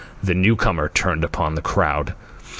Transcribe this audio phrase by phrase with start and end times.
[0.23, 2.15] The newcomer turned upon the crowd.